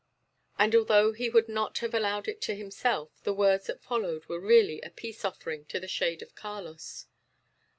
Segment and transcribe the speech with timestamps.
[0.57, 4.39] And, although he would not have allowed it to himself, the words that followed were
[4.39, 7.05] really a peace offering to the shade of Carlos.